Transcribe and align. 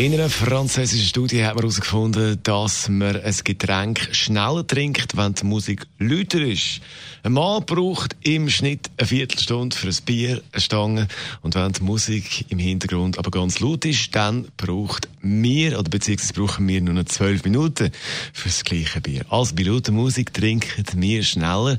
in 0.00 0.14
einer 0.14 0.30
französischen 0.30 1.04
Studie 1.04 1.44
hat 1.44 1.56
man 1.56 1.64
herausgefunden, 1.64 2.38
dass 2.42 2.88
man 2.88 3.20
ein 3.20 3.34
Getränk 3.44 4.08
schneller 4.12 4.66
trinkt, 4.66 5.14
wenn 5.14 5.34
die 5.34 5.44
Musik 5.44 5.86
lauter 5.98 6.40
ist. 6.40 6.80
Ein 7.22 7.34
Mann 7.34 7.66
braucht 7.66 8.16
im 8.22 8.48
Schnitt 8.48 8.90
eine 8.96 9.06
Viertelstunde 9.06 9.76
für 9.76 9.88
ein 9.88 9.96
Bier, 10.06 10.42
eine 10.52 10.60
Stange. 10.62 11.08
Und 11.42 11.54
wenn 11.54 11.72
die 11.72 11.82
Musik 11.82 12.46
im 12.48 12.58
Hintergrund 12.58 13.18
aber 13.18 13.30
ganz 13.30 13.60
laut 13.60 13.84
ist, 13.84 14.16
dann 14.16 14.48
braucht 14.56 15.06
mir, 15.22 15.78
oder 15.78 15.90
beziehungsweise 15.90 16.32
brauchen 16.32 16.66
wir 16.68 16.80
nur 16.80 16.94
noch 16.94 17.04
zwölf 17.04 17.44
Minuten 17.44 17.90
für 18.32 18.48
das 18.48 18.64
gleiche 18.64 19.00
Bier. 19.00 19.24
Also 19.28 19.54
bei 19.54 19.62
lauter 19.62 19.92
Musik 19.92 20.32
trinken 20.32 20.84
wir 20.96 21.22
schneller. 21.22 21.78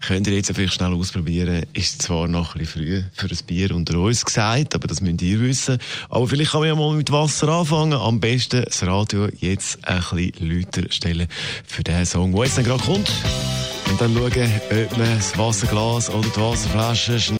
Könnt 0.00 0.26
ihr 0.26 0.34
jetzt 0.34 0.52
vielleicht 0.52 0.74
schnell 0.74 0.92
ausprobieren. 0.92 1.64
Ist 1.72 2.02
zwar 2.02 2.28
noch 2.28 2.54
ein 2.54 2.60
bisschen 2.60 2.82
früh 2.82 3.02
für 3.12 3.26
ein 3.28 3.38
Bier 3.46 3.74
unter 3.74 3.98
uns 3.98 4.24
gesagt, 4.24 4.74
aber 4.74 4.88
das 4.88 5.00
müsst 5.00 5.22
ihr 5.22 5.40
wissen. 5.40 5.78
Aber 6.08 6.26
vielleicht 6.26 6.52
kann 6.52 6.60
man 6.60 6.68
ja 6.68 6.74
mal 6.74 6.94
mit 6.94 7.10
Wasser 7.12 7.48
anfangen. 7.48 7.94
Am 7.94 8.20
besten 8.20 8.64
das 8.64 8.82
Radio 8.84 9.28
jetzt 9.38 9.78
ein 9.86 10.00
bisschen 10.00 10.48
lauter 10.48 10.90
stellen 10.90 11.28
für 11.66 11.82
den 11.82 12.04
Song, 12.06 12.32
der 12.32 12.44
jetzt 12.44 12.58
dann 12.58 12.64
gerade 12.64 12.82
kommt. 12.82 13.10
Und 13.90 14.00
dann 14.00 14.14
schauen, 14.14 14.50
ob 14.70 14.98
man 14.98 15.16
das 15.16 15.36
Wasserglas 15.36 16.10
oder 16.10 16.28
die 16.28 16.40
Wasserflasche 16.40 17.39